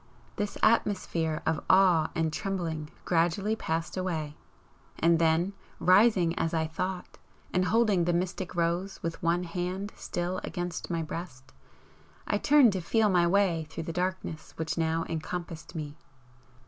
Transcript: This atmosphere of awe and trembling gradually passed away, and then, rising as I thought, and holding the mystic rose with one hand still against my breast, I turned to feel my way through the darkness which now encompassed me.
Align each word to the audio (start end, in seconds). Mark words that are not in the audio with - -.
This 0.37 0.57
atmosphere 0.63 1.43
of 1.45 1.63
awe 1.69 2.09
and 2.15 2.33
trembling 2.33 2.89
gradually 3.05 3.55
passed 3.55 3.95
away, 3.95 4.35
and 4.97 5.19
then, 5.19 5.53
rising 5.77 6.33
as 6.39 6.55
I 6.55 6.65
thought, 6.65 7.19
and 7.53 7.65
holding 7.65 8.05
the 8.05 8.11
mystic 8.11 8.55
rose 8.55 9.03
with 9.03 9.21
one 9.21 9.43
hand 9.43 9.93
still 9.95 10.41
against 10.43 10.89
my 10.89 11.03
breast, 11.03 11.53
I 12.25 12.39
turned 12.39 12.73
to 12.73 12.81
feel 12.81 13.09
my 13.09 13.27
way 13.27 13.67
through 13.69 13.83
the 13.83 13.93
darkness 13.93 14.53
which 14.57 14.75
now 14.75 15.05
encompassed 15.07 15.75
me. 15.75 15.95